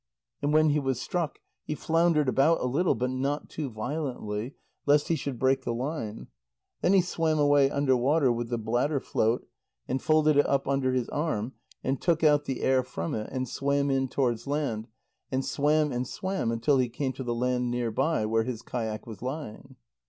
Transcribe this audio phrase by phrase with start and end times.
[0.41, 4.55] And when he was struck, he floundered about a little, but not too violently,
[4.87, 6.25] lest he should break the line.
[6.81, 9.47] Then he swam away under water with the bladder float,
[9.87, 11.53] and folded it up under his arm,
[11.83, 14.87] and took out the air from it, and swam in towards land,
[15.31, 19.05] and swam and swam until he came to the land near by where his kayak
[19.05, 19.75] was lying.